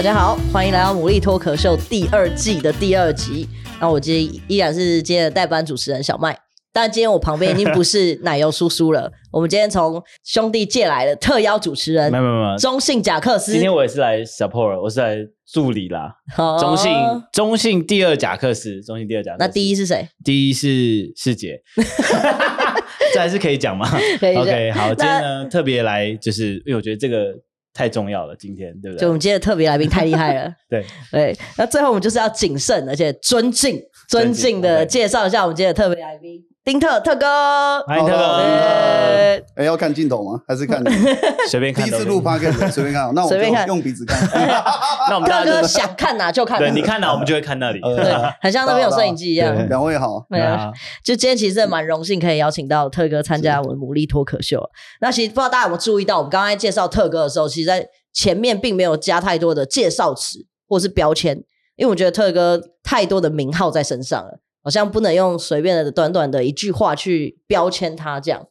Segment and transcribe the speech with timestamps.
[0.00, 3.46] 大家好，欢迎来到《牡蛎脱壳秀》第二季的第二集。
[3.78, 6.34] 那我今天依然是今天的代班主持人小麦，
[6.72, 9.12] 但今天我旁边已经不是奶油叔叔了。
[9.30, 13.52] 我们今天从兄弟借来的特邀主持人，没有没有没有，中信贾克斯。
[13.52, 16.14] 今天我也是来 support，我是来助理啦。
[16.38, 16.90] 哦、中信
[17.30, 19.44] 中信第二贾克斯，中信第二贾克斯。
[19.46, 20.08] 那第一是谁？
[20.24, 21.60] 第一是世杰。
[23.12, 23.86] 这还是可以讲吗？
[24.18, 24.34] 可以。
[24.34, 27.34] OK，好，今天呢特别来，就是因为我觉得这个。
[27.80, 29.00] 太重要了，今天对不对？
[29.00, 31.34] 就我们今天的特别来宾太厉害了， 对对。
[31.56, 36.44] 那最后我们就是要谨慎而且尊敬、尊敬的介绍一下我们今天的特别来宾。
[36.62, 38.22] 丁特特哥，欢迎特哥。
[38.22, 40.42] 哎、欸，要看镜头吗？
[40.46, 40.78] 还是看
[41.48, 41.82] 随便看？
[41.82, 43.10] 第一次录 podcast 随便看。
[43.14, 44.28] 那我就用鼻子看。
[45.08, 46.66] 那我们特哥想看哪就看哪。
[46.66, 47.80] 对，你看哪，我们就会看那里。
[47.80, 49.68] 对，很像那边有摄影机一样。
[49.70, 50.26] 两位好。
[50.28, 50.70] 对啊。
[51.02, 54.62] 就今天其实蛮荣幸可以邀请到特哥参加我们牡蛎脱口秀。
[55.00, 61.38] 那其实不知道大家有没有注意到，我们刚才介绍特哥的时候，其实在前面并没有加太多的介绍词或是标签，
[61.76, 64.40] 因为我觉得特哥太多的名号在身上了。
[64.62, 68.46] 好像不能用随便的短短的一句话去标签他这样，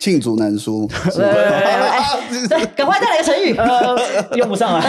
[0.00, 0.88] 罄竹难书。
[2.48, 3.96] 对，赶快再来个成语，呃、
[4.36, 4.84] 用不上了。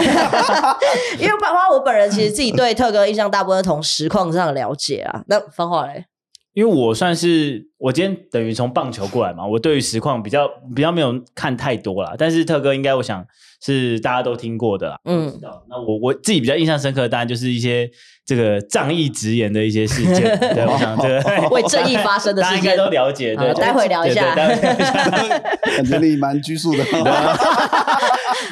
[1.20, 5.24] 因为芳华，我本人其实自己对特哥印象大部分从实况上了解啊。
[5.28, 6.06] 那方华嘞？
[6.54, 12.16] 因为我算是我今天等于从棒球过来嘛，我对于实况比较比较没有看太多啦。
[12.18, 13.24] 但是特哥应该我想
[13.64, 15.00] 是大家都听过的啦。
[15.06, 15.64] 嗯，知道。
[15.70, 17.92] 那我我自己比较印象深刻的当然就是一些。
[18.26, 23.36] 这个仗义直言的一些事件， 对，我想这个为正义发声的事件，大家应该都了解。
[23.36, 24.34] 对，待会聊一下。
[24.34, 26.84] 感觉你蛮拘束的。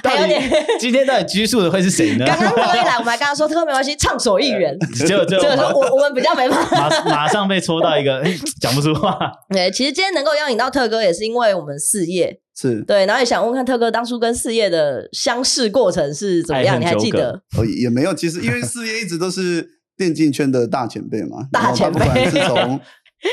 [0.04, 0.44] 还有点，
[0.78, 2.26] 今天到底拘束的会是谁呢？
[2.26, 4.78] 刚刚特哥一来，我们还跟他说，特哥没关系，畅所欲言。
[5.08, 8.22] 就就我我们比较没办法，马马上被戳到一个
[8.60, 9.18] 讲不出话。
[9.50, 12.41] 对，其实今天能够邀请到特哥，也是因为我们四叶。
[12.62, 16.80] 是对，然后也想问看特哥当初跟四叶的相识过程是怎么样？
[16.80, 17.42] 你还记得？
[17.58, 18.14] 哦，也没有。
[18.14, 19.68] 其实因为四叶一直都是
[19.98, 22.80] 电竞圈的大前辈嘛， 大前辈是从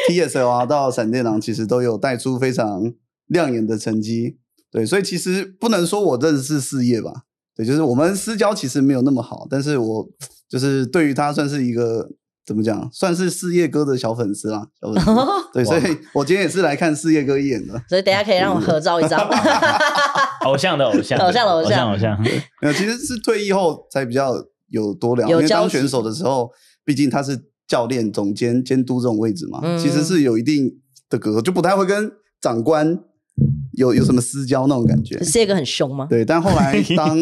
[0.09, 2.93] TSL 啊到闪电狼，其实都有带出非常
[3.27, 4.39] 亮眼的成绩。
[4.71, 7.13] 对，所以其实不能说我认识四叶吧？
[7.55, 10.09] 对，就是我们私交其实没有那么好，但是我
[10.49, 12.11] 就是对于他算是一个。
[12.49, 12.89] 怎么讲？
[12.91, 15.11] 算是四叶哥的小粉丝啦，小粉丝。
[15.53, 15.83] 对，所以
[16.15, 17.79] 我今天也是来看四叶哥一眼的。
[17.87, 19.21] 所以等下可以让我合照一张。
[20.47, 22.19] 偶像的偶像，偶像的偶像，偶像。
[22.63, 24.33] 没有，其实是退役后才比较
[24.71, 25.29] 有多聊。
[25.29, 26.51] 因为当选手的时候，
[26.87, 30.73] 毕竟他是教练、总监、监督这种位置嘛，嗯、其实是有一定
[31.11, 32.11] 的隔阂，就不太会跟
[32.41, 32.99] 长官
[33.73, 35.23] 有有什么私交那种感觉。
[35.23, 36.07] 四叶哥很凶吗？
[36.09, 37.19] 对，但后来当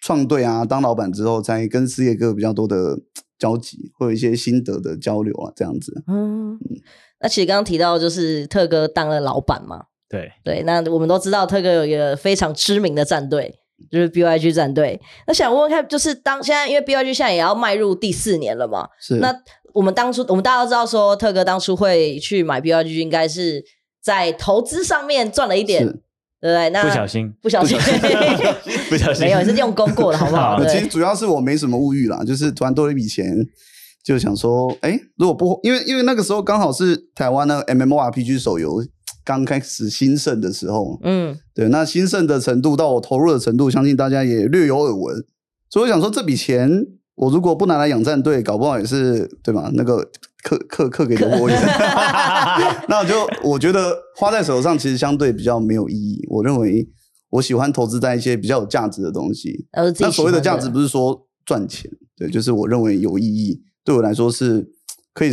[0.00, 2.96] 创队啊，当老板之后，才跟四叶哥比较多的。
[3.38, 6.02] 交集会有一些心得的交流啊，这样子。
[6.08, 6.60] 嗯，嗯，
[7.20, 10.62] 那其实刚刚提到就是特哥当了老板嘛，对对。
[10.64, 13.58] 那我们都知道特哥有一个非常知名的战队，
[13.90, 15.00] 就是 BYG 战队。
[15.26, 19.16] 那想问问看，就是当现在因为 BYG 现在也要迈入第四年了嘛，是。
[19.16, 19.34] 那
[19.74, 23.64] 我们当初我们大家都知道说，特哥当初会去买 BYG，应该是
[24.02, 26.00] 在投资上面赚了一点。
[26.40, 26.70] 对不对？
[26.70, 27.76] 那不小心，不小心，
[28.88, 30.62] 不小心，没有，是用功过的，好不好？
[30.66, 33.34] 其实主要是我没什么物欲啦，就是突然多了一笔钱，
[34.04, 38.84] 就想说，哎，如果不，因为因为那个时候刚好是台湾的 MMORPG 手游
[39.24, 45.24] 刚开始兴盛的时候，嗯，对，那兴盛的程度到我投入的程度，相信大家也略有耳闻，
[45.68, 46.86] 所以我想说，这笔钱
[47.18, 49.70] 我如果不拿来养战队，搞不好也是对吧？
[49.74, 50.10] 那个。
[50.40, 51.50] 课课课给的我，
[52.88, 56.24] 那我就我觉得花在手上其实相对比较没有意义。
[56.30, 56.88] 我认为
[57.30, 59.66] 我喜欢投资在一些比较有价值的东西。
[59.98, 64.70] 那所谓的价值不是说赚钱，对，就是我认为有意义，对我来说是
[65.12, 65.32] 可以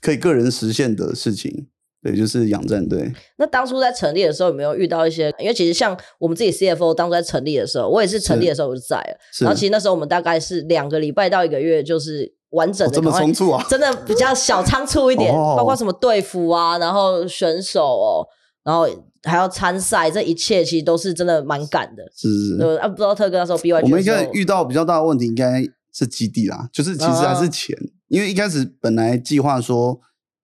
[0.00, 1.68] 可以个人实现的事情。
[2.02, 3.12] 对，就是养战队。
[3.38, 5.32] 那当初在成立的时候有没有遇到一些？
[5.38, 9.16] 因为其实像我们自己 CFO 当初在成立的时候，我也是成立的时候我就在了。
[9.40, 12.34] 然后其实那时候我们大概是两个礼拜到一个月就是。
[12.52, 13.64] 完整的，这么仓促啊！
[13.66, 18.28] 真的比较小仓促一点，包括什么队服啊，然后选手哦，
[18.62, 18.86] 然后
[19.22, 22.02] 还要参赛，这一切其实都是真的蛮赶的。
[22.14, 22.76] 是是是。
[22.76, 25.64] 啊，不知道特哥那时候 BYG，我们应该遇到比较大的问题，应该
[25.94, 27.74] 是基地啦，就是其实还是钱，
[28.08, 29.98] 因为一开始本来计划说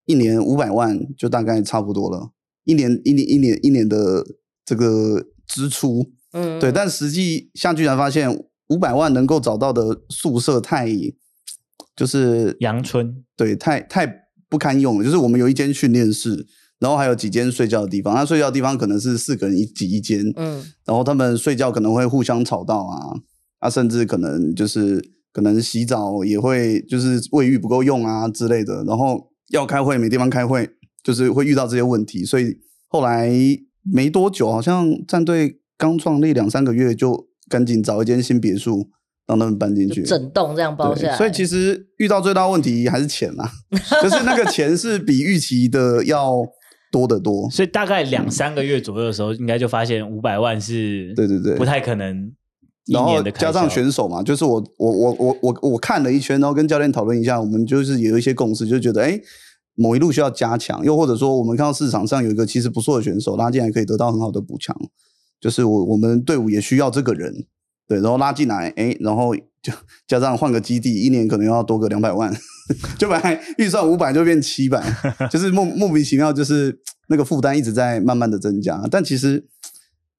[0.08, 2.32] 一年五百万就大概差不多了，
[2.64, 4.26] 一年一年一年一年的
[4.64, 8.28] 这个支出，嗯，对，但实际下去才发现
[8.70, 10.88] 五百万能够找到的宿舍太。
[11.96, 14.06] 就是阳春，对，太太
[14.48, 15.04] 不堪用了。
[15.04, 16.46] 就是我们有一间训练室，
[16.78, 18.14] 然后还有几间睡觉的地方。
[18.14, 23.18] 那睡觉的地方可能是四个人一挤一间，嗯，然后他们睡觉可能会互相吵到啊，
[23.58, 28.84] 啊，甚至可能就是可能洗澡也会就是卫浴不够用啊之类的。
[28.84, 30.68] 然后要开会没地方开会，
[31.02, 32.24] 就是会遇到这些问题。
[32.24, 32.56] 所以
[32.88, 33.30] 后来
[33.92, 38.90] 没多久，好像战队刚创立两三个月，就赶紧找一间新别墅。
[39.28, 41.14] 让他们搬进去，整栋这样包下来。
[41.14, 43.46] 所以其实遇到最大问题还是钱啊，
[44.02, 46.42] 就是那个钱是比预期的要
[46.90, 47.46] 多得多。
[47.50, 52.32] 所以大概两三个月左右的时候，应该就发现五百万是，对对对，不太可能。
[52.88, 59.20] 然后加上选手嘛，就是我我我我我我看了一圈，然后跟教练讨论一下，我们就是有一些共识，就觉得哎，
[59.74, 64.74] 某一路需要加强，又或者说我们看到市场上有一个其实不错的选手拉进来，可以得到很好的补强，
[65.38, 67.44] 就是我我们队伍也需要这个人，
[67.86, 69.72] 对，然后拉进来，哎，然后就
[70.06, 72.34] 加上换个基地，一年可能要多个两百万，
[72.98, 74.82] 就本来预算五百就变七百，
[75.30, 79.46] 就是莫莫名其妙，就是那个负担一直在慢慢的增加，但其实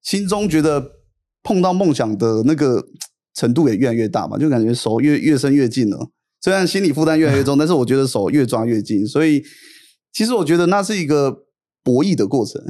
[0.04, 0.99] 心中觉得。
[1.44, 2.88] 碰到梦想的那个
[3.34, 6.10] 程度也越来越大嘛，就感觉手越越伸越近了。
[6.42, 9.06] 虽然心理负担越来越重， 但是我觉得手越抓越近。
[9.06, 9.44] 所以，
[10.14, 11.46] 其实我觉得那是一个
[11.84, 12.62] 博弈的过程。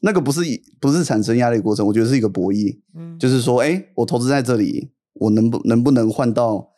[0.00, 0.42] 那个不是
[0.80, 2.78] 不是产生压力的过程，我觉得是一个博弈。
[2.94, 6.68] 嗯，就是说，哎，我投资在这里，我能不能不能换到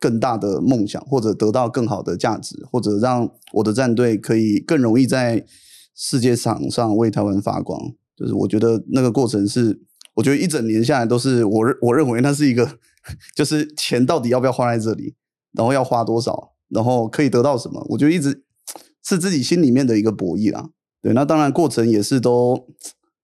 [0.00, 5.44] 更大的梦想，或者得到更好的价值，或者让我的战队可以更容易在
[5.94, 7.78] 世界场上为台湾发光。
[8.16, 9.82] 就是我觉得那个过程是。
[10.14, 12.78] 我觉得一整年下来都是我认我认为那是一个，
[13.34, 15.14] 就是钱到底要不要花在这里，
[15.52, 17.82] 然后要花多少，然后可以得到什么？
[17.88, 18.44] 我觉得一直
[19.02, 20.68] 是自己心里面的一个博弈啦。
[21.00, 22.68] 对，那当然过程也是都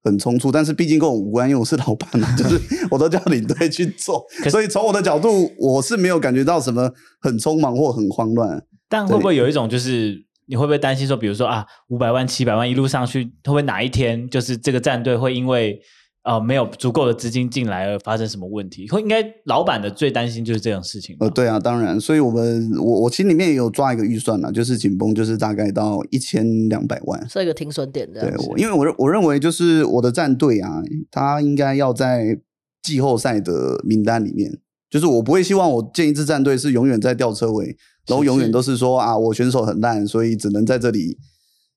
[0.03, 2.59] 很匆促，但是毕竟跟我无关，因为我是老板嘛，就是
[2.91, 8.65] 我都叫领队去做， 所以从我的角度，我是没有感觉到什么很匆忙或很慌乱。
[8.89, 15.79] 但会不会有一种就是你会不会担心说，比如说啊，五百万、七百万一路上去，会不会哪一天就是这个战队会因为？
[16.23, 18.89] 啊、呃，没有足够的资金进来而发生什么问题？
[18.91, 21.17] 会应该老板的最担心就是这种事情。
[21.21, 28.21] 呃，对啊，当然，所以我们我我心里面也有抓一个预算啦，就是紧绷，就是大概到一千两百万，是一个停损点的。
[28.21, 32.39] 对，我因为我认我认为就是我的战队啊，他应该要在
[32.83, 34.59] 季后赛的名单里面，
[34.91, 37.77] 就是我不会希望我建一支战队是永远在吊车尾，
[38.07, 41.17] 然后永远都是说啊，我选手很烂，所以只能在这里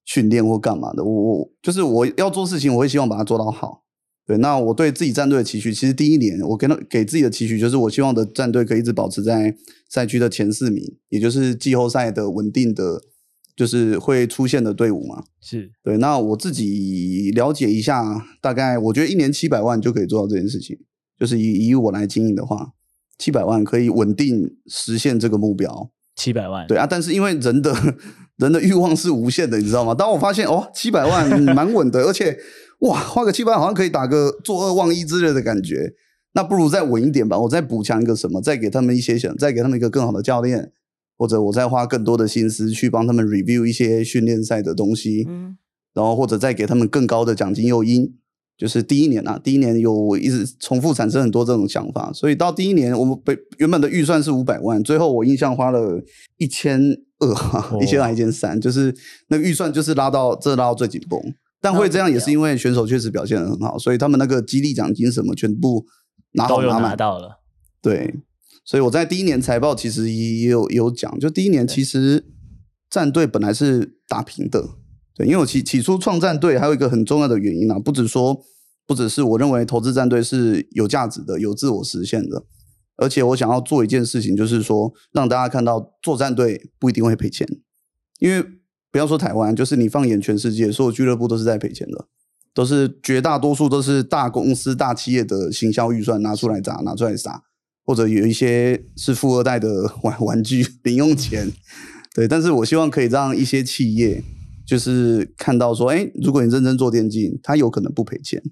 [0.03, 1.03] 训练或干嘛的。
[1.03, 3.80] 我我就是我要做事情，我会希望把它做到好。
[4.31, 9.53] 对，那我对自己战队的期许，其实第一年我给他给自己的期许就是，我希望的战队可以一直保持在
[9.89, 13.01] 赛区的前四名，也就是季后赛的稳定的，
[13.57, 15.25] 就是会出现的队伍嘛。
[15.41, 15.97] 是对。
[15.97, 20.79] 那我自己了解一下，大概我觉得一年七百万就可以做到这件事情，
[21.19, 22.71] 就是以以我来经营的话，
[23.17, 25.91] 七百万可以稳定实现这个目标。
[26.15, 27.75] 七百万，对啊，但是因为人的
[28.39, 29.93] 人的欲望是无限的，你知道吗？
[29.93, 32.37] 当我发现哦，七百万 蛮稳的，而且。
[32.81, 35.93] 哇，花个七百万好像可以打个坐二望一之类的感觉，
[36.33, 37.39] 那不如再稳一点吧。
[37.39, 40.71] 我再补强一个什么，再给他们一些想，再给他们一个更好的教练，
[41.17, 45.57] 或者我再花更多的心思去帮他们 review 一些训练赛的东西，嗯，
[45.93, 48.15] 然后或者再给他们更高的奖金诱因。
[48.57, 55.99] 就是第一年啊，第一年有我一直重复产生很多这种想法，所以到第一年我们本原本的预算是五百万，最后我印象花了
[56.37, 56.79] 一千
[57.19, 58.95] 二，一千二一千三，就是
[59.29, 61.19] 那个预算就是拉到这拉到最紧绷。
[61.61, 65.85] 但会这样也是因为选手确实表现得很好，所以他们那个激励奖金什么全部
[66.31, 67.39] 拿好拿满，拿到了。
[67.79, 68.15] 对，
[68.65, 72.25] 所以我在第一年财报其实也有也有讲，就第一年其实
[72.89, 74.69] 战队本来是打平的。
[75.13, 78.41] 对，因为我起起初创战队还有一个很重要的原因啊，不只说
[78.87, 82.43] 不只是我认为投资战队是有价值的、有自我实现的，
[82.97, 87.47] 而且我想要做一件事情，就是说让大家看到做战队不一定会赔钱，
[88.17, 88.43] 因为。
[88.91, 92.07] 不要说台湾，就是你放眼全世界，所有俱乐部都是在赔钱的，
[92.53, 97.43] 都是绝大多数都是大公司、大企业的行销预算拿出来砸、拿出来砸，
[97.85, 101.49] 或者有一些是富二代的玩 玩具零用钱。
[102.13, 104.21] 对，但是我希望可以让一些企业，
[104.67, 108.43] 就是看到说，哎，如果你认真做电竞，它有可能不赔钱，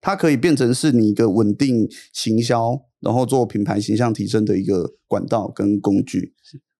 [0.00, 6.34] 它可以变成是你一个稳定行销，然后做品牌形象提升的一个管道跟工具。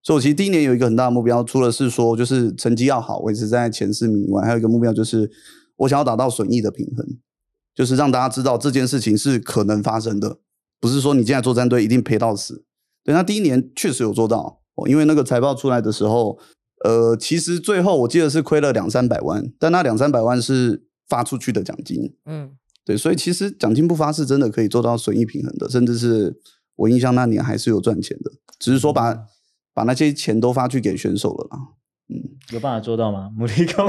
[0.06, 5.28] 所以，我其实第一年有一个很大的目标，除了是说就是成绩要好，维持在前四名以外，还有一个目标就是
[5.78, 7.04] 我想要达到损益的平衡，
[7.74, 10.38] 就是让大家知道这件事情是可能发生的，
[10.78, 12.64] 不是说你进来做战队一定赔到死。
[13.02, 16.38] 对，那第一年确实有做到，因为那个财报出来的时候，
[16.84, 22.52] 呃，其实最后我记得是亏了两三百万，但那两三百万是发出去的奖金，嗯，
[22.84, 26.38] 对，所以其实奖金不发是真的可以做到损益平衡的，甚至是
[26.76, 29.26] 我印象那年还是有赚钱的，只是说把。
[29.76, 31.58] 把那些钱都发去给选手了啦，
[32.08, 32.16] 嗯，
[32.54, 33.28] 有办法做到吗？
[33.38, 33.84] 牡蛎哥，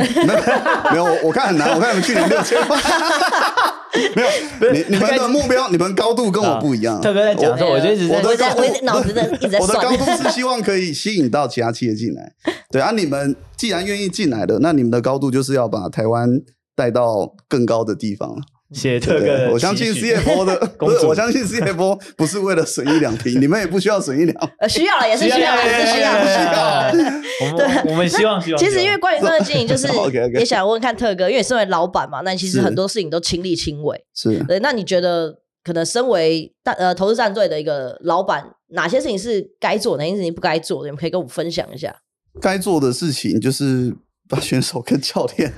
[0.91, 1.73] 没有，我看很难。
[1.73, 2.77] 我看你们去年六千万，
[4.13, 6.99] 没有，你你们的目标，你们高度跟我不一样。
[6.99, 8.17] 特别在讲的时候，我就一直在，
[8.53, 12.33] 我的脑子在一直在我的高度是希望可以吸引到其他企业进来。
[12.69, 16.29] 对啊，你们既然愿意进来的，那你们的高度就是要把台湾
[16.75, 18.35] 带到更高的地方。
[18.73, 26.91] 谢谢特哥，我相信 CFO 的，不是我相信 CFO 不是为了损一两平，你们也不需要损一两， 呃，需要了，也是需要，也是需要，需要。
[27.55, 28.59] 对，我们希望希望。
[28.61, 29.87] 其实因为关于这个经营，就是
[30.37, 34.03] 也想问看特哥，因为身为老板嘛，那其实很多事情都亲力亲为。
[34.13, 35.33] 是对，那你觉得
[35.63, 40.89] 可能身为大呃投资战队的一个老板，哪些事情是该做，哪些事情不该做的？
[40.89, 41.95] 你们可以跟我们分享一下。
[42.41, 43.95] 该做的事情就是
[44.27, 45.53] 把选手跟教练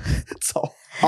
[0.54, 0.62] 找。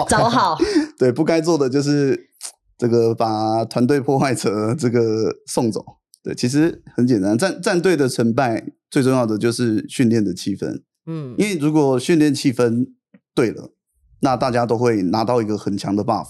[0.10, 0.58] 找好，
[0.98, 2.28] 对，不该做的就是
[2.78, 5.84] 这个把团队破坏者这个送走。
[6.24, 10.82] 对，其实很简单，战战队的成败最重要的就是训练的气氛。
[11.08, 12.86] 嗯，因为如果训练气氛
[13.34, 13.74] 对了，
[14.20, 16.28] 那大家都会拿到一个很强的 buff。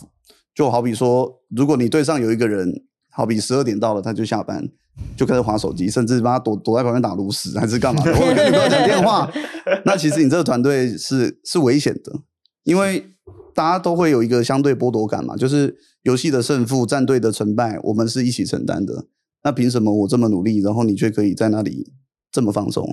[0.56, 4.65] 就好比说，如果你队上有一个人，好比十二点到了他就下班，
[5.18, 9.30] 就开始划手机，甚至把他躲躲在旁边打炉石还是干嘛的， 或者跟女朋友讲电话，
[9.84, 12.22] 那其实你这个团队是是危险的，
[12.63, 13.06] 因为。
[13.62, 19.06] 大家都会有一个相对剥夺感嘛，就是游戏的胜负、战队的成败，我们是一起承担的。
[19.44, 21.94] 那凭什么我这么努力，然后你却可以在那里
[22.32, 22.84] 这么放松？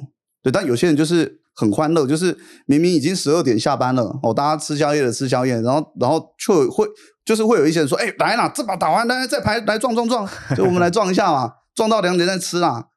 [0.42, 6.86] 对，但有些人就是很欢乐，就是明明已经十二点下班了，哦，大家吃宵夜的吃宵夜，然后然后却会
[7.24, 12.88] 就是会有一些人说，哎、欸，来啦，这把打完，来再排来撞撞撞， 就我们来撞一下嘛，撞到两点再吃啦，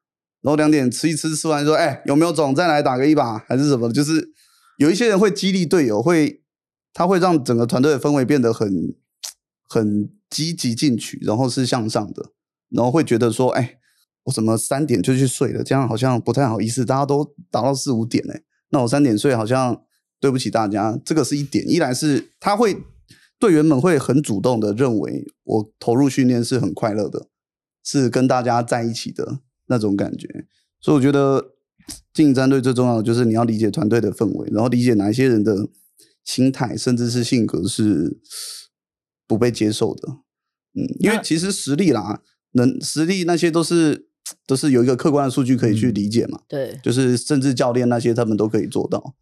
[0.42, 3.90] 然后两点吃一吃，吃完说，哎、欸，有没有种再来打个一把，还是什么？
[3.90, 4.28] 就是
[4.76, 6.41] 有一些人会激励队友，会。
[6.92, 8.94] 他会让整个团队的氛围变得很
[9.68, 12.32] 很积极进取，然后是向上的，
[12.68, 13.78] 然后会觉得说，哎，
[14.24, 15.64] 我怎么三点就去睡了？
[15.64, 19.82] 这样好像不太好意思，大家都打到四五点哎，那我三点睡好像
[20.20, 20.98] 对不起大家。
[21.02, 22.76] 这个是一点，一来是他会
[23.38, 27.28] 队员们会很主动的认为我投入训练是很快乐的，
[27.82, 30.46] 是跟大家在一起的那种感觉。
[30.80, 31.52] 所以我觉得
[32.12, 35.68] 经营战队最重要的就是你要理解团队的氛围，然后理解哪一些人的。
[36.24, 38.20] 心态甚至是性格是
[39.26, 40.08] 不被接受的，
[40.74, 42.20] 嗯，因为其实实力啦，
[42.52, 44.06] 能实力那些都是
[44.46, 49.14] 都是有一个客观的数据可以去理解嘛，嗯、对，就是甚至教练那些他们都可以做到。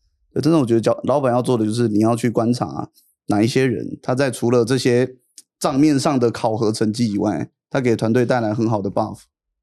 [0.43, 2.91] 真的，我觉得教老板要做的就是你要去观察
[3.27, 5.17] 哪一些人，他在除了这些
[5.59, 9.23] 账面上的考核成绩以外，他给团队带来很好的 buff。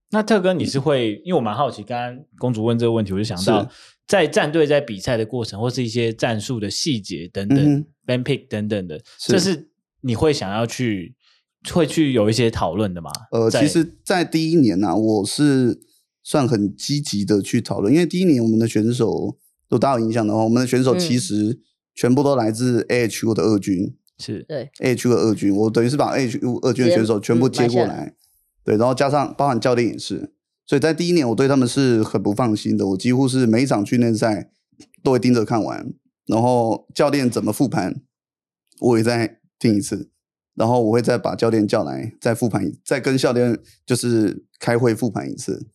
[0.10, 1.22] 那特哥，你是会？
[1.24, 3.70] 因为我蛮好奇，刚刚公主问这个问题，我就想到。
[4.08, 11.14] 在战队在比赛的过程，或是一些战术的细节等等、嗯、ban pick 等等的，是这是你会想要去
[11.74, 13.12] 会去有一些讨论的吗？
[13.32, 15.82] 呃，其实，在第一年呢、啊，我是
[16.24, 19.38] 算很积极的去讨论，因为第一年我们的选手
[19.68, 21.60] 都大有影响的话，我们的选手其实
[21.94, 28.16] 全部都来自 AHU 的二军，是对 AHU 的二军，我等于是把 AHU 二军的选手全部接过来，嗯、
[28.64, 30.34] 对，然后加上包含教练也是。
[30.68, 32.86] 所以在第一年，我对他们是很不放心的。
[32.88, 34.52] 我几乎是每一场训练赛
[35.02, 35.94] 都会盯着看完，
[36.26, 38.02] 然后教练怎么复盘，
[38.82, 40.12] 我也再听一次，
[40.56, 45.70] 然后我会再把教练叫来，再复盘，再跟教练就是开会复盘一次，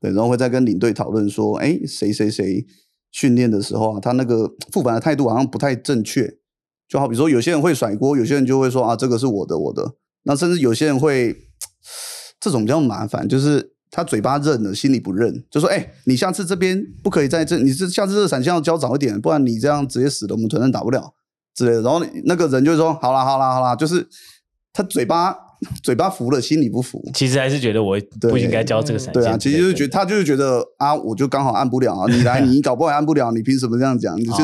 [0.00, 2.64] 对，然后会再跟领队讨论说，哎，谁谁谁
[3.12, 6.38] 训练的时候啊，他那个复盘的态度好像不太正确，
[6.88, 11.36] 就好比说有些人会甩锅，有些人就会说啊，这个是我的，我的，那甚至有些人会
[12.40, 13.74] 这种比较麻烦，就是。
[13.90, 21.14] 他嘴巴认了，心里不认，就说：“哎、欸，你下次这边不可以在这，你这下次这个闪现要交早一点，不然你这样直接死了，我们团战打不了
[21.54, 24.06] 之类的。”然后那个人就说：“好啦，好啦，好啦。”就是
[24.72, 25.34] 他嘴巴
[25.82, 27.02] 嘴巴服了，心里不服。
[27.14, 29.22] 其实还是觉得我不应该交这个闪现。
[29.22, 34.16] 对啊，其实就是觉得他就是觉得啊，我就刚好按不了啊，你来你搞不好按不了，你凭什么这样讲？
[34.18, 34.42] 你就是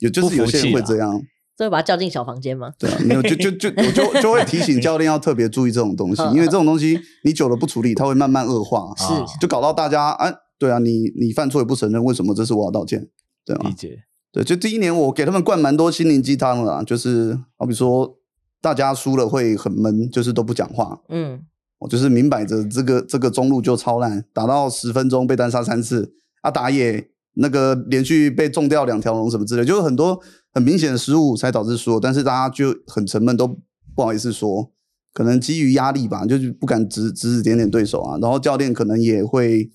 [0.00, 1.20] 有就是有些人会这样。
[1.58, 2.72] 所以把他叫进小房间吗？
[2.78, 12.32] 对啊，没有，就就就我就 就会提醒教练要特别注意这种东西，因为这种东西你久了不处理，它会慢慢恶化，是就搞到大家啊，对啊，你你犯错也不承认，为什么？
[12.32, 13.08] 这是我要道歉，
[13.44, 13.62] 对吗？
[13.68, 14.04] 理解。
[14.30, 18.16] 对，就第一年我给他们灌蛮多心灵鸡汤了，就是好比说
[18.60, 21.40] 大家输了会很闷，就是都不讲话，嗯，
[21.80, 30.20] 我就是明摆着这个这个中路就超烂，打到十分钟被单杀三次，啊打野那个连续被中掉两条龙什么之类，就是很多。
[30.52, 33.46] 很明显的失误才导致输，但是大家就很沉闷，都
[33.94, 34.72] 不好意思说，
[35.12, 38.18] 可能基于压力吧，就是不敢指指指点点对手啊。
[38.18, 39.70] 然后教练可能也会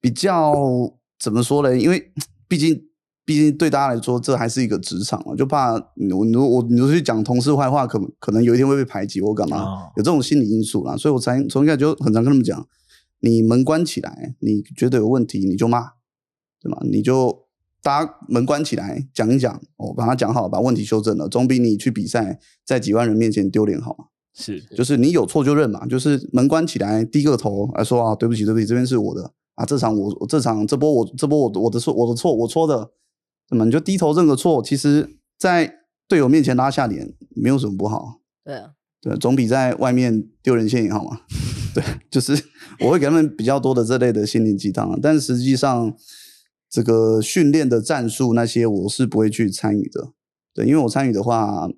[0.00, 0.54] 比较
[1.18, 1.78] 怎么说呢？
[1.78, 2.12] 因为
[2.48, 2.86] 毕竟
[3.24, 5.80] 毕竟对大家来说，这还是一个职场啊，就怕我
[6.34, 10.96] 我我你去讲同事坏话，可可能有一天会被排挤或干嘛，哦、有这种心理因素啦。
[10.96, 12.66] 所以我才从一开始就很常跟他们讲，
[13.20, 15.92] 你门关起来，你觉得有问题你就骂，
[16.60, 16.78] 对吧？
[16.90, 17.43] 你就。
[17.84, 24.06] 大家门关起来，讲一讲，我、哦、把它讲好，把问题修正了，总比你去比赛在几万人面前丢脸好嘛？
[24.32, 32.90] 是，就是你有错就认嘛，就是门关起来，低个头来说啊，对不起，对不起，这边是我的啊，这场我，我这场这波我这波我我的错，我的错，我错的，
[33.50, 38.20] 那么你就低头认个错，其实，在队友面前拉下脸没有什么不好。
[38.42, 38.70] 对啊，
[39.02, 41.20] 对，总比在外面丢人现眼好嘛。
[41.74, 42.32] 对，就是
[42.80, 45.94] 我会给他们比较多的这类的心灵鸡汤，但实际上
[46.74, 50.08] 这个训练的战术那些我是不会去参与的。
[50.52, 51.68] 对，因为我参与的话，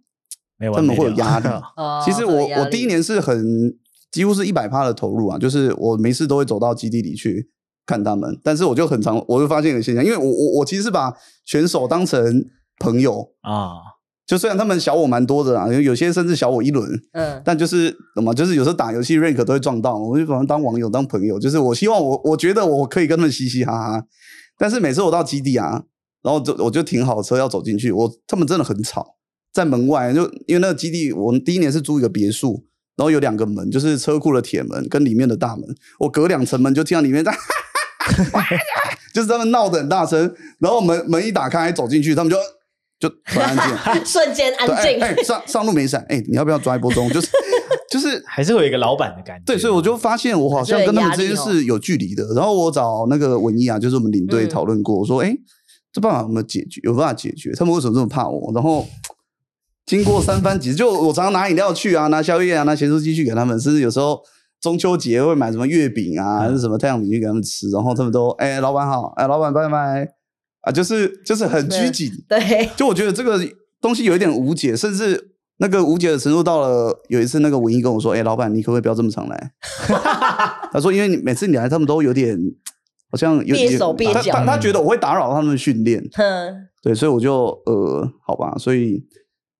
[0.74, 1.46] 他们会有压力。
[2.02, 3.76] 其实我我第一年是很
[4.10, 7.50] 几乎是一百趴的投入啊，就是我没事都会走到基地里去
[7.84, 11.12] 看他们，但是我就很常我就发现一个现象，因为我我我其实是把
[11.44, 12.46] 选手当成
[12.78, 13.32] 朋友。
[13.42, 13.92] 啊。
[14.26, 24.04] 就虽然他们小我蛮多的啦，有些甚至小我一轮，嗯，但就是什么，就是有时候打游戏 rank 都会撞到，我就把他们当网友当朋友，就是我希望我我觉得我可以跟他们嘻嘻哈哈，
[24.58, 25.84] 但是每次我到基地啊，
[26.22, 29.16] 然后就我就停好车要走进去，我他们真的很吵，
[29.52, 32.64] 在门外就因为那个基地，我们第一年是租一个别墅，
[32.96, 35.64] 然后有两个门，就是车库的铁门跟里面的大门，
[36.00, 37.36] 我隔两层门就听到里面在，
[39.14, 42.36] 就是他们闹得很大声，然后门门一打开走进去，他们就。
[42.98, 44.98] 就很安静， 瞬间安静。
[44.98, 47.06] 哎、欸，上上路没闪，哎、欸，你要不要抓一波中？
[47.10, 47.28] 就是
[47.90, 49.42] 就是，还是会有一个老板的感觉。
[49.46, 52.26] 对，所以我就发现我好像跟他们之间是有距离的。
[52.34, 55.38] 然后我找那个文艺啊，就是我们领队讨论过，我说，哎、欸，
[55.92, 56.80] 这办法有没有解决？
[56.82, 57.52] 有办法解决？
[57.54, 58.52] 他们为什么这么怕我？
[58.52, 58.86] 然后
[59.86, 63.58] 经过三番几次，就我常常拿饮料去啊，拿宵夜啊，拿咸酥鸡去给他们。
[63.60, 64.20] 甚至有时候
[64.60, 67.70] 中秋节会买什么月饼啊，还是什么太阳饼去给他们吃。
[67.70, 70.08] 然后他们都，哎、欸，老板好，哎、欸，老板拜拜
[70.62, 73.40] 啊，就是就是很拘谨，对，就我觉得这个
[73.80, 79.52] 东西有一点无解，甚至那个无解的程度到了有一次，那个文艺跟我说：“哎、欸，老板，你可不可以不要这么常来？”
[80.72, 82.38] 他说：“因为你每次你来，他们都有点
[83.10, 86.02] 好像有点蹩手蹩脚，他他觉得我会打扰他们训练。
[86.16, 89.04] 嗯”对，所以我就呃，好吧，所以。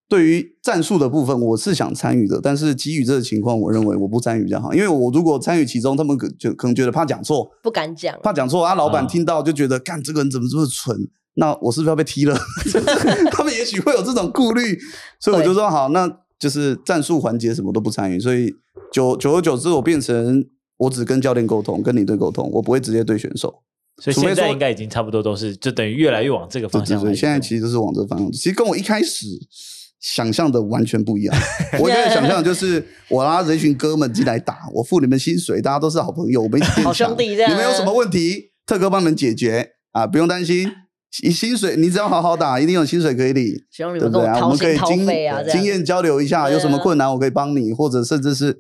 [0.08, 8.76] 对于战术的部分，我是想参与的，但是基于这个情况，我认为我不参与比较好，因为我如果参与其中，他们可就可能觉得怕讲错，不敢讲，怕讲错啊。
[8.76, 10.96] 老板听到就觉得，干、哦、这个人怎么这么蠢？
[11.36, 12.38] 那我是不是要被踢了？
[13.32, 14.78] 他们也许会有这种顾虑，
[15.20, 18.20] 所以我就说好，那就是战术环节什么都不参与。
[18.20, 18.52] 所以
[18.92, 20.44] 久久而久之，我变成
[20.78, 23.62] 我只跟教练沟通，跟领队沟通，我不会直接对选手。
[23.98, 27.02] 所以现在应该已经差不多都是，就等于越来越往这个方向。
[27.02, 28.30] 对，现在其实都是往这个方向。
[28.32, 29.26] 其实跟我一开始。
[29.98, 31.34] 想象的完全不一样。
[31.80, 37.50] 我现在想象就是我拉着一群哥们进来打，我付你们薪水，大家都是好朋友，我们一起好兄弟这样。
[37.50, 40.70] 你们有什么问题，特哥帮你们解决啊，不用担心。
[41.30, 43.44] 薪水你只要好好打，一定有薪水可以领，
[43.76, 44.40] 对不对啊？
[44.42, 45.06] 我们可以经
[45.50, 48.58] 经验交流一下，有什么困难我可以帮你，或者甚至是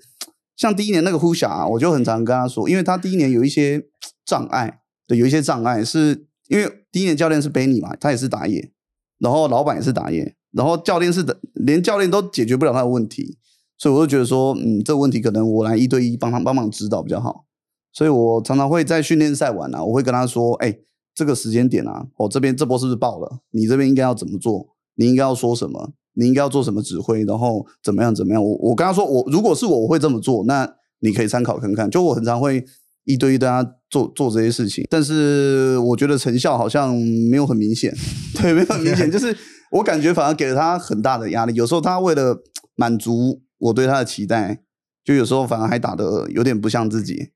[0.56, 3.82] 像第一年那个呼霞啊，我就很常跟他说，因为他第一年有一些
[4.24, 8.70] 障碍，对，有一些障碍是因为第一年教练是贝尼嘛，他也是打野，
[9.18, 10.34] 然后老板也是打野。
[10.52, 13.36] 然后教练是的，连教练都解决不了他的问题，
[13.76, 17.44] 所以我就觉得说，嗯，这个问题可能我来一对一帮他帮忙指导比较好。
[17.92, 20.78] 所以我常常会在训练赛完啊，我会跟他说，哎，
[21.16, 23.40] 这个时间点啊，我这边这波是不是爆了？
[23.50, 24.68] 你这边应该要怎么做？
[24.94, 25.94] 你应该要说什么？
[26.14, 27.24] 你应该要做什么指挥？
[27.24, 28.44] 然后怎么样怎么样？
[28.44, 31.90] 我我跟他说，我如果是我，我会这么做，那你可以参考看看。
[31.90, 32.64] 就我很常会
[33.04, 37.92] 一对一跟他做做这些事情，但是我觉得成效好像没有很明显，
[38.40, 39.36] 对，没有很明显，就是。
[39.72, 42.40] 我感觉反而给了他很大的压力，有时候他为了
[42.76, 44.62] 满足我对他的期待，
[45.04, 47.30] 就有时候反而还打得有点不像自己。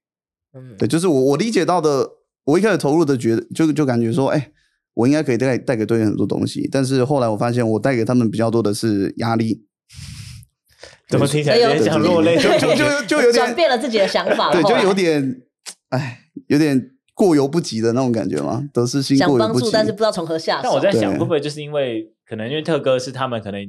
[0.54, 2.08] 嗯，对，就是我我理解到的，
[2.44, 4.50] 我一开始投入的觉得就就感觉说，哎，
[4.94, 9.64] 我应该可以带带给队员很多东西，但是后来我发现我带给他们比较多的是压力。
[11.08, 12.36] 怎么听起来有点想落泪？
[12.36, 15.42] 就就就就有点转变了自己的想法，对，就有点，
[15.90, 16.90] 哎，有点。
[17.12, 18.66] 过犹不及的那种感觉嘛？
[18.72, 19.60] 得失心过犹不及。
[19.60, 20.60] 想帮助，但是不知道从何下手。
[20.62, 23.62] 但我在想，会不会就是因为可能因为特哥是他们可能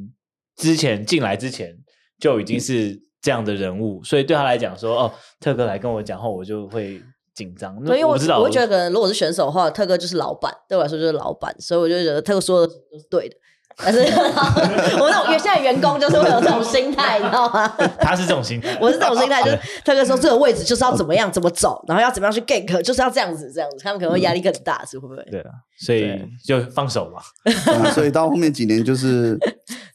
[0.55, 1.75] 之前进来之前
[2.17, 7.01] 就已经是这样的人物，嗯、所以对他来讲说，哦，特哥来跟我讲话，我就会
[7.33, 7.83] 紧张。
[7.85, 13.35] 所以我不知道，我会觉得可能，如果是选手的话，特哥就是老板，对我来说就是老板，所以我就觉得特哥说的都是对的。
[13.83, 13.99] 但是，
[14.99, 17.67] 我们那种现在员工就是会有这种心态，你知道吗？
[17.99, 25.23] 他是这种心态，我是这种心态，就是特哥说这个位置就是要怎么样怎么走，然后要怎么样去 gank，就是要这样子这样子，他们可能会压力更大，是会不会？
[25.31, 27.21] 对啊，所以就放手嘛。
[27.95, 29.39] 所以到后面几年就是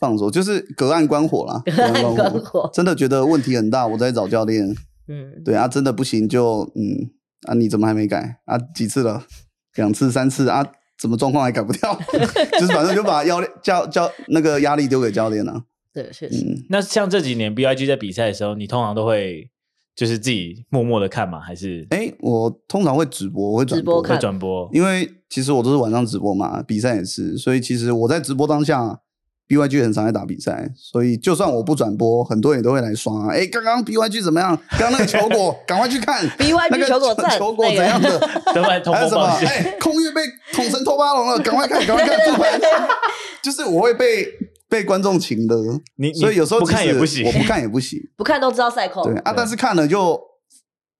[0.00, 1.62] 放手，就是隔岸观火啦。
[1.76, 4.74] 隔岸观火，真的觉得问题很大，我在找教练。
[5.08, 7.06] 嗯，对啊，真的不行就嗯
[7.46, 8.58] 啊，你怎么还没改啊？
[8.74, 9.24] 几次了？
[9.76, 10.66] 两次、三次啊？
[10.98, 11.94] 怎么状况还改不掉？
[12.58, 15.64] 就是反正就把教练教教那个压力丢给教练了。
[15.92, 16.36] 对，确实。
[16.36, 19.50] 嗯，那像这几年 B I G 在比赛的时候，你通常都会
[19.94, 21.38] 就是自己默默的看吗？
[21.38, 21.86] 还是？
[21.90, 24.70] 哎，我通常会直播，我会转播，会转播。
[24.72, 29.00] 因为其实我都是晚上直播嘛，比赛也是，所以其实我在直播当下。
[29.48, 33.28] BYG 很常在打比赛，所以就算我不转播，很多人都会来刷。
[33.28, 34.58] 哎，刚刚 BYG 怎么样？
[34.70, 38.18] 刚刚那个球果，赶快去看 BYG 球果赞，球果怎样的？
[38.92, 39.24] 还有什么？
[39.24, 42.88] 哎，空月被捅成偷巴龙了，赶快看，赶快看。
[43.42, 44.26] 就是我会被
[44.68, 45.56] 被观众请的，
[45.96, 49.06] 你所以有时候不看也不行，我不看也不行，不看都知道赛况。
[49.06, 50.20] 对啊，但是看了就，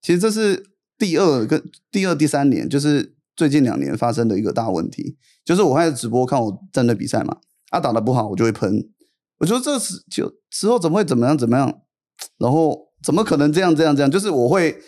[0.00, 0.64] 其实这是
[0.96, 7.38] 第二跟第二第三年，就是最近两年发生的一个大问题，就是我开始直播看我战队比赛嘛，
[7.76, 8.88] 啊打的不好我就会喷，
[9.38, 11.80] 我觉得这时就之后怎么会怎么样怎么样，
[12.38, 14.78] 然后怎么可能这样这样这样，就是我会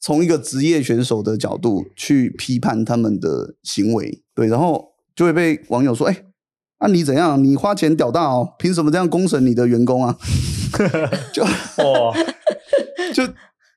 [0.00, 6.24] 从一个职业选手的角度去批判他们的行为，对，然后就会被网友说，哎。
[6.80, 7.42] 那、啊、你怎样？
[7.42, 10.16] 你花钱屌大哦，凭什么这样公审你的员工啊？
[11.34, 12.14] 就哦，
[13.12, 13.28] 就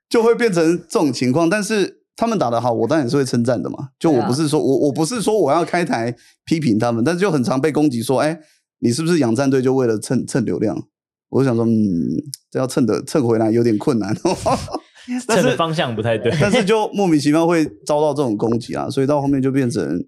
[0.08, 1.50] 就会变成这种情况。
[1.50, 3.90] 但是他们打得好，我当然也是会称赞的嘛。
[4.00, 8.40] 就我不是说我我不是说我要开台批评他们，但是就很常被攻击说，哎，
[8.80, 10.88] 你是不是养战队就为了蹭蹭流量？
[11.30, 11.72] 我就想说，嗯，
[12.50, 14.14] 这要蹭的蹭回来有点困难，
[15.26, 16.32] 蹭的方向不太对。
[16.42, 20.06] 但是就莫名其妙会遭到这种攻击啊，所以到后面就变成，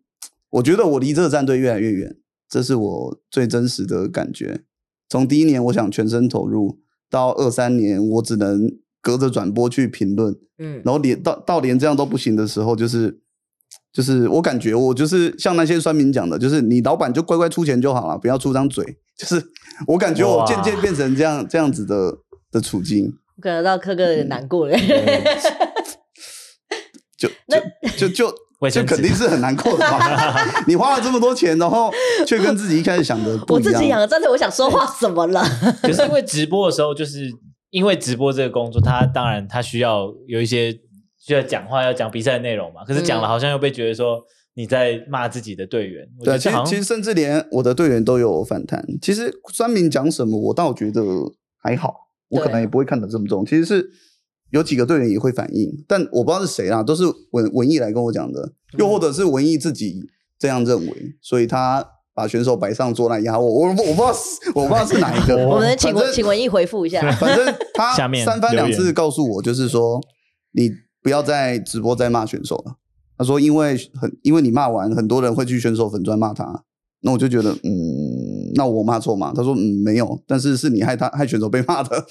[0.52, 2.18] 我觉得我离这个战队越来越远。
[2.50, 4.62] 这是我最真实的感觉。
[5.10, 6.78] 从第一年我想全身投入，
[7.10, 8.70] 到二三年我只能
[9.04, 13.20] 隔着转播去评论，嗯，然后连到到连这样都不行的时候，就是
[13.92, 18.98] 就是我感觉我就是像那些酸民讲的，就是你老板就乖乖出钱就好了，不要出张嘴。
[19.16, 19.44] 就是
[19.86, 22.18] 我感觉我渐渐变成这样这样子的
[22.50, 23.14] 的处境。
[23.36, 24.76] 我感觉到柯哥有点难过了，
[27.18, 28.36] 就就就就。
[28.72, 30.34] 这肯定是很难过的嘛！
[30.68, 31.92] 你花了这么多钱，然后
[32.26, 33.70] 却跟自己一开始想的不一样。
[33.74, 35.44] 我自己养的战队，我想说话怎么了？
[35.82, 37.30] 可是因为直播的时候，就是
[37.74, 40.72] 因为直播这个工作，他当然他需要有一些
[41.18, 42.86] 需要讲话，要讲比赛的内容嘛。
[42.86, 46.06] 可是讲了，好像又被觉得说你在骂自己的队员。
[46.20, 48.86] 嗯、对，其实其实甚至连我的队员都有反弹。
[49.02, 51.02] 其实三明讲什么，我倒觉得
[51.58, 51.96] 还好，
[52.30, 53.46] 我可能也不会看得这么重。
[53.46, 53.90] 其实是。
[54.52, 60.08] 有几个队员也会反应，但我不知道是谁啦，都是文文艺来跟我讲的，又或者是文艺自己
[60.38, 61.84] 这样认为，所以他
[62.14, 64.16] 把选手摆上桌来压我，我我不知道
[64.56, 70.00] 我不知道是哪一个， 我们请文请文艺回复一下，反正他三番两次告诉我，就是说
[70.52, 70.70] 你
[71.02, 72.76] 不要再直播再骂选手了。
[73.18, 76.64] 他说因为很因为你骂完，很多人会去选手粉专骂他，
[77.02, 79.32] 那我就觉得嗯，那我骂错吗？
[79.36, 82.06] 他说嗯没有，但是是你害他害选手被骂的。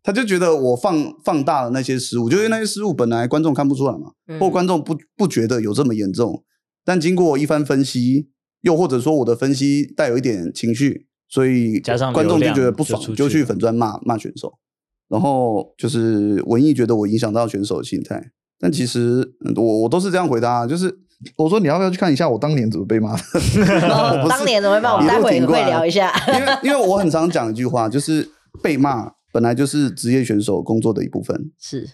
[0.00, 6.44] 他就觉得我放放大了那些失误，就因为那些失误本来观众看不出来嘛，或观众不不觉得有这么严重，
[6.82, 8.28] 但经过一番分析，
[8.62, 14.52] 又或者说我的分析带有一点情绪，所以加上观众就觉得不爽，就，就去粉砖骂骂选手，
[15.08, 20.92] 然后就是文艺觉得我影响到选手的心态，但其实我我都是这样回答，就是
[21.36, 23.22] 我说你要不要去看一下我当年怎么被骂的？
[23.88, 24.94] 哦、 当年怎么被骂？
[24.94, 28.28] 我待会会聊一下，因为因为我很常讲一句话，就是
[28.62, 29.12] 被骂。
[29.30, 31.86] 本来就是职业选手工作的一部分， 是，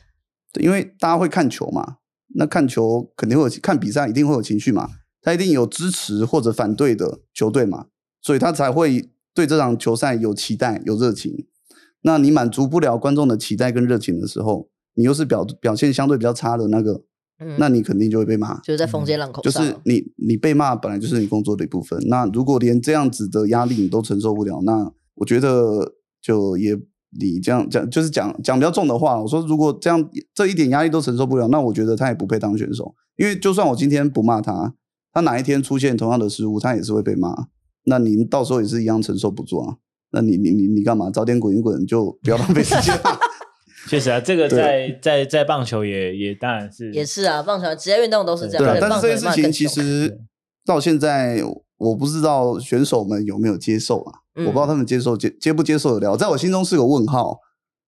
[0.61, 1.97] 因为大家会看球嘛，
[2.37, 4.89] 那看球肯定会有看比赛，一定会有情绪嘛，
[5.25, 7.87] 他一定有支持或者反对的球队嘛，
[8.23, 11.47] 所以他才会对这场球赛有期待、有热情。
[12.03, 17.03] 那你满足不了观众的期待跟热情的时候，你又是表表现相对比较差的那个，
[17.41, 21.99] 嗯，那你肯定就会被骂，就是在风尖浪口上，就是你你被骂本来就是你工作的一部分。
[22.09, 26.79] 那如果连这样子的压力你都承受不了，那我觉得就也。
[27.17, 32.93] 你这样讲就是讲讲比较重的话，我说如果这样这一点压力都承受不了，那我觉得他也不配当选手。
[33.17, 34.75] 因为就算我今天不骂他，
[35.15, 37.47] 他哪一天出现同样的失误，他也是会被骂。
[37.85, 39.77] 那您到时候也是一样承受不住啊。
[40.11, 41.11] 那你你你你干嘛？
[41.11, 42.95] 早点滚一滚，就不要浪费时间。
[43.89, 48.75] 确实啊，这个在在在棒球也也当然是也是啊，棒球职业运动都是这样。
[48.75, 50.19] 对，但是这件事情其实
[50.67, 51.43] 到现在
[51.79, 54.21] 我不知道选手们有没有接受啊。
[54.37, 57.39] 我不知道他们接受接接不接受得了，在我心中是个问号，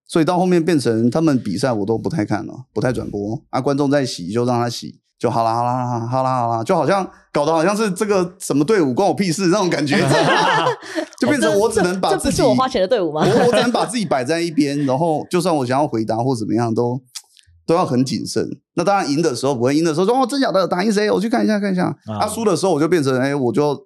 [0.06, 3.60] 所以到后面变成他们比赛我都不太看了，不太转播啊。
[3.60, 9.96] 观众在洗就让他洗就好啦，好啦，好啦，好啦，好啦，就好像搞得好像是这个什么队伍关我屁事那种感觉，
[11.18, 13.22] 就变成我只能把自己，这不是我花钱的队伍吗？
[13.22, 17.00] 我我只能把自己摆在一边，然后就算我想要回答或怎么样，都
[17.66, 18.46] 都要很谨慎。
[18.74, 21.10] 那当然赢的时候不会，赢的时候说哦真假的打赢谁？
[21.10, 21.94] 我去看一下看一下。
[22.06, 23.78] 啊输的时候我就变成哎我就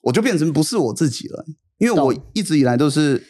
[0.00, 1.44] 我就变成不是我自己了。
[1.78, 3.22] 因为我一直以来都是，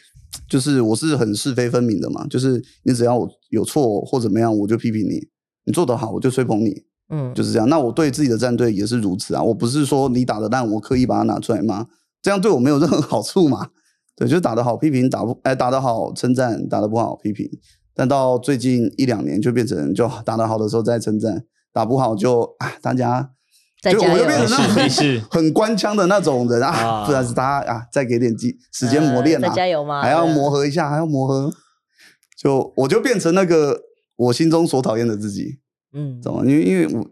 [0.48, 5.18] 就是我是很是非分明的嘛，就是你只要我有错或怎么样，我就批评你；
[5.66, 6.87] 你做得好，我就吹捧你。
[7.10, 7.68] 嗯，就是这样。
[7.68, 11.86] 那我对自己的战队也是如此啊，我不是说你打得烂，我刻意把它拿出来吗，
[12.22, 13.68] 这样对我没有任何好处嘛。
[14.16, 17.48] 对，就是打得好批评，打不哎打得好称赞，打得不好批评。
[17.94, 23.30] 但到最近一两年就变成，就打得好的时候再称赞，打不好就啊大家。
[23.80, 30.02] 就我就变成那种 很官腔的那种人啊， 不然是大家啊，再给点机时间磨练啊，再加油嘛？
[30.02, 31.48] 还要磨合一下，还要磨合。
[32.36, 33.78] 就我就变成那个
[34.16, 35.60] 我心中所讨厌的自己，
[35.92, 36.42] 嗯，懂吗？
[36.44, 37.10] 因为因为我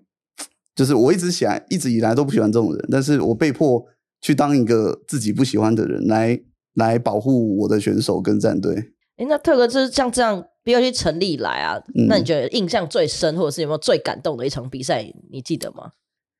[0.74, 3.84] 就是我一直喜欢，一直以来都不喜欢这种人，但是我被迫
[4.20, 6.38] 去当一个自己不喜欢的人，来
[6.74, 8.92] 来保护我的选手跟战队。
[9.16, 15.10] 哎，那特哥就是像这样 BYG 成立以来啊，嗯、那你觉得印象最深，或者是有没有最感动的一场比赛？
[15.30, 15.92] 你记得吗？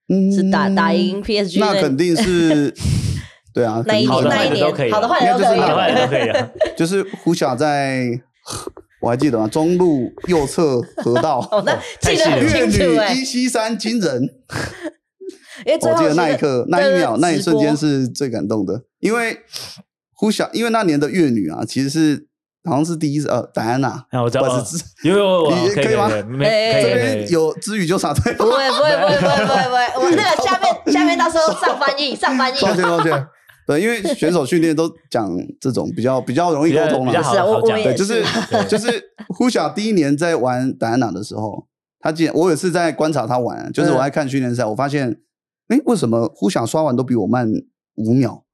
[0.09, 2.73] 嗯，是打打赢 PSG，那肯定是，
[3.55, 6.51] 对啊，那一年那一年，好的坏的都可以，好的坏的都可以啊。
[6.77, 8.09] 就是胡晓在，
[9.07, 9.47] 我还记得吗？
[9.47, 14.23] 中路右侧河道， 哦，那记得很清楚哎，一西三惊人，
[15.65, 19.39] 因为我记得那一刻、那一秒、那一瞬间是最感动的，因为
[20.13, 22.27] 呼小，因为那年的月女啊，其实是。
[22.69, 24.43] 好像是第一次呃，戴安娜，我知道，
[25.05, 26.09] 因为我可以吗？
[26.27, 28.33] 没，这边有知语就插队。
[28.35, 32.61] 不会，不会，不会，不会，不会，我们 那个下面下面到时候上翻译，上翻译。
[32.61, 33.13] 抱歉，抱歉。
[33.67, 35.29] 对，因为选手训练都讲
[35.61, 37.13] 这种比较比较容易沟通了。
[37.13, 38.23] 是啊，我我对，就是
[38.69, 39.03] 就是
[39.37, 41.67] 呼小第一年在玩戴安娜的时候，
[41.99, 45.21] 他记得我也是在观察他玩，就是我在看训练赛，我发现，
[45.69, 47.51] 哎，为什么呼小刷完都比我慢
[47.97, 48.45] 五秒？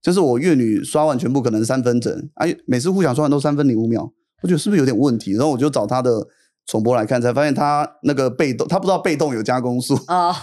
[0.00, 4.10] 就是我粤女刷完全部可能三分整，哎，每次互相刷完都三分零五秒，
[4.42, 5.32] 我觉得是不是有点问题？
[5.32, 6.26] 然后我就找他的
[6.64, 10.32] 重播来看，才发现他那个被动，他不知道被动有加攻速啊。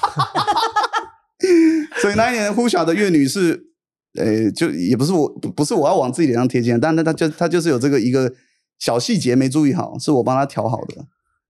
[2.01, 3.67] 所以那一年呼小的粤女是，
[4.15, 8.33] 呃，就也不是我，不是我要往自己脸上贴金，但是他就他就是有这个一个
[8.79, 11.05] 小细节没注意好，是我帮他调好的。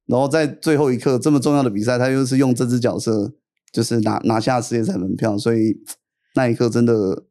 [0.06, 3.34] 然后在最后一刻这么重要的比赛，他又是用这只角色，
[3.72, 5.78] 就是拿拿下世界赛门票，所以
[6.36, 7.26] 那一刻真的。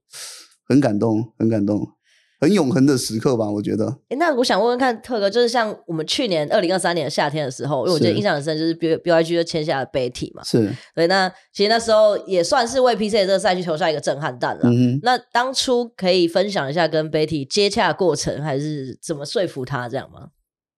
[0.68, 1.92] 很感动，很感动，
[2.38, 3.51] 很永恒的时刻吧？
[3.51, 3.87] 我觉得。
[4.11, 10.44] 诶那我想问问看，特哥，就是像我们去年二零二三年夏天的时候，因为我觉得印象很深，就是 B B Y G 就签下了 Betty 嘛。
[10.44, 10.70] 是。
[10.94, 14.62] 对，那其实那时候也算是为 P C 这个赛区投下一个震撼弹了。
[14.64, 14.99] 嗯。
[15.03, 20.29] 那当初可以分享一下跟 Betty 接洽的过程，还是怎么说服他这样吗？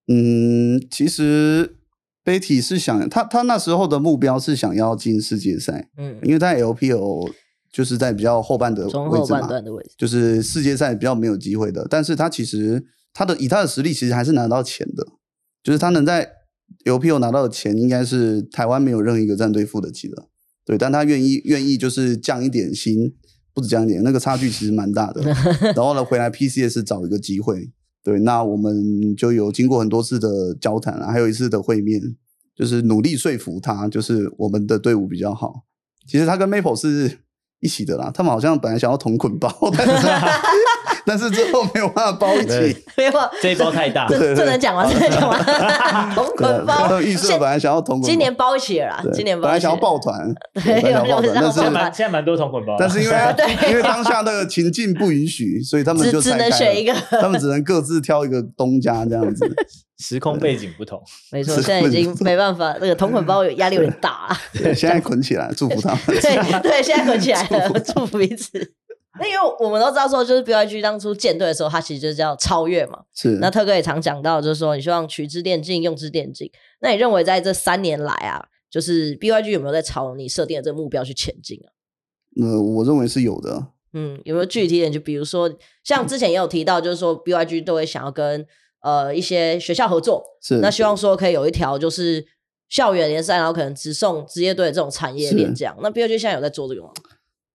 [0.07, 1.75] 嗯，其实
[2.25, 7.29] Betty 是想他他那时候的目标是想要进世界赛，嗯，因为他 L P O。
[7.71, 11.87] 就是在比较后半的位置嘛，中后半段的位置，就是世界赛比较没有机会的。
[11.91, 15.07] 但是他其实他的以他的实力，其实还是拿到钱的。
[15.63, 16.31] 就是他能在
[16.85, 20.29] LPL 拿到的钱，应该是台湾没有任何一个战队付得起的。
[20.65, 23.13] 对，但他愿意愿意就是降一点薪，
[23.53, 25.21] 不止降一点，那个差距其实蛮大的。
[25.77, 27.71] 然后呢，回来 PCS 找一个机会。
[28.03, 32.01] 对，那我们就有经过很多次的交谈啊，还有一次的会面，
[32.57, 35.65] 就是努力说服他，就是我们的队伍比较好。
[36.07, 37.19] 其实他跟 Maple 是。
[37.61, 40.09] 一起的啦，他们好像本来想要同捆包，但是
[41.05, 44.87] 但是最后没有办法包一起，没有这一包太大，这这能讲吗？
[44.89, 45.39] 这能讲吗？
[46.15, 53.17] 同捆包，预设本来想要同捆，今年包一起了啦，今年 本来想要抱团，对，有有这样现在现在蛮多同捆包，但是因为
[53.71, 59.57] 因为当下那个情境不允许，所以他们就只能选一个，他们只能各自挑一个东家这样子。
[59.99, 64.37] 时空背景不同， 没错，现在已经没办法，那个同捆包有压力有点大。
[64.55, 66.01] 对，现在捆起来，祝福他们。
[66.07, 68.75] 对对，现在捆起来了， 祝福彼此。
[69.21, 73.01] 那因为我们都知道说，就是 BYG 当初建队的时候，它其实就是叫超越嘛。
[73.13, 73.39] 是。
[73.41, 76.49] 那特哥也常讲到，就是说你希望取之电竞，用之电竞。
[76.81, 81.75] 那你认为在这三年来啊，就是 BYG 有没有在朝你设定的这个目标去前进啊？
[82.41, 83.67] 呃，我认为是有的。
[83.95, 84.93] 嗯，有没有具体一点？
[84.93, 88.47] 就比如说，像之前也有提到，就是说 BYG 都会想要跟。
[88.81, 92.25] 呃，一些学校合作，是那希望说可以有一条就是
[92.69, 95.77] 校园联赛，然后可能直送职业队的这种产业链这样。
[95.83, 96.91] 那 BYG 现在有在做这个吗？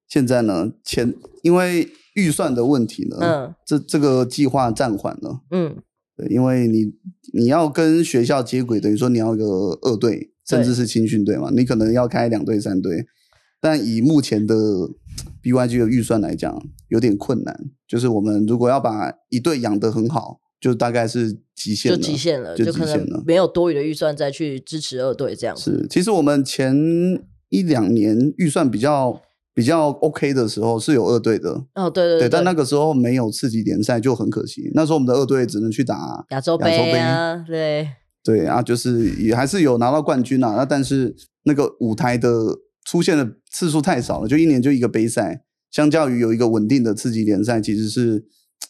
[0.10, 5.78] 现在呢，前因为预算的问题呢，嗯，这这个计划暂缓了，嗯，
[6.18, 6.92] 对，因为你
[7.34, 9.46] 你要跟学校接轨，等于说你要一个
[9.82, 13.06] 二队，甚至是青训队嘛，你可能要开两队三队，
[13.62, 14.56] 但以目前的
[15.42, 17.58] BYG 的预算来讲，有点困难。
[17.88, 20.42] 就是我们如果要把一队养得很好。
[20.64, 25.78] 就大概是极限了，就极限了，就可能没有多余的预算再去支持二队这样子。
[25.82, 26.74] 是，其实我们前
[27.50, 29.22] 一两年预算比较
[29.54, 31.66] 比较 OK 的时候是有二队的。
[31.76, 34.72] 哦，对对对，对，但那个时候没有次级联赛就很可惜。
[34.74, 37.90] 那时候我们的二队只能去打亚洲杯啊，对
[38.24, 40.56] 对啊，就是也还是有拿到冠军啊。
[40.56, 42.30] 那但是那个舞台的
[42.86, 48.24] 出现的次数太少了，就一年就一个杯赛，相较于有一个稳定的次级联赛，其实是。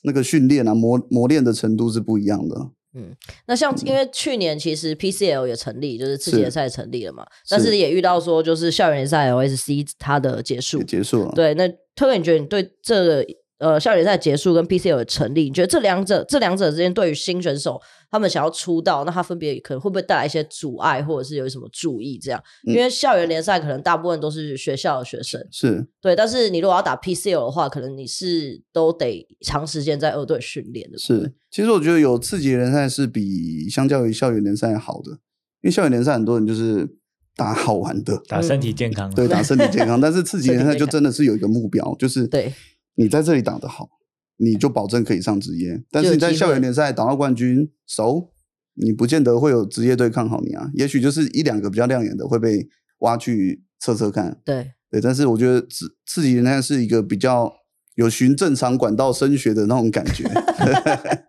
[0.04, 2.70] 那个训练啊，磨磨练的程度是不一样的。
[2.96, 3.12] 嗯，
[3.48, 11.32] 那像因为去年其实 PCL 也成立，就是次级联赛成立了嘛，是但是也遇到说就是校园联赛 LSC 它的结束，结束了。
[11.34, 13.26] 对，那特别，你觉得你对这个
[13.60, 17.82] 呃校园联赛结束跟 PCL 的成立，你觉得这两者这两者之间对于新选手？
[18.12, 22.39] 他们想要出道，那他分别可能会不会带来一些阻碍，或者是有什么注意这样？
[22.63, 26.16] 因为校园联赛可能大部分都是学校的学生，是对。
[26.16, 30.98] 但是你如果要打 PCL 的话，可能你是都得长时间在二队训练的。
[31.00, 35.18] 是，其实我觉得有次级联赛是比相较于校园联赛好的，因
[35.63, 36.88] 为校园联赛很多人就是
[37.36, 40.00] 打好玩的，打身体健康，对， 打身体健康。
[40.00, 42.54] 但是刺激联赛就真的是有一个目标，就是对
[42.95, 43.89] 你在这里打得好。
[44.38, 45.79] 你就保证可以上职业。
[45.91, 48.32] 但是你在校园联赛打到冠军，熟，
[48.73, 50.69] 你不见得会有职业队看好你啊。
[50.73, 52.67] 也许就是一两个比较亮眼的会被
[52.99, 54.41] 挖去测测看。
[54.43, 57.53] 对对，但是我觉得自自己那是一个比较
[57.95, 60.23] 有循正常管道升学的那种感觉。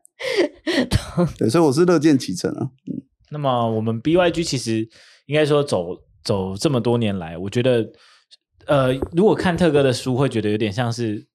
[1.38, 2.70] 对，所以我是乐见其成啊。
[2.90, 4.88] 嗯，那么我们 BYG 其实
[5.27, 5.88] 应该说走
[6.24, 7.87] 走这么多年来，我觉得，
[8.66, 11.27] 呃，如果看特哥的书，会觉得有点像是，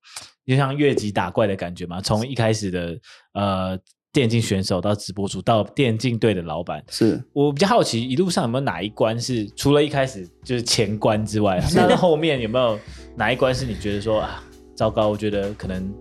[0.50, 2.02] 就像越级打怪的感觉嘛。
[2.02, 3.00] 从一开始的
[3.34, 3.78] 呃
[4.12, 12.78] 电竞选手到直播主到电竞队的老板，是我比较好奇，一路上有没有哪一关是除了一开始就是前关之外，那后面有没有
[13.16, 14.44] 哪一关是你觉得说啊，
[14.76, 15.94] 糟糕，我觉得可能。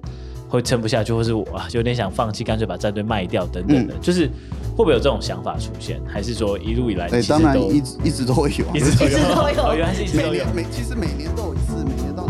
[0.50, 4.26] 会撑不下去，或是我啊有点想放弃，干脆把战队卖掉等等的，嗯、就是
[4.74, 6.00] 会不会有这种想法出现？
[6.06, 10.46] 还是说一路以来，哎，当然一直一直都会有，一直都有，一直都有， 哦、原来是一直都有。
[10.46, 12.26] 每年每其实每年都有一次，每年到。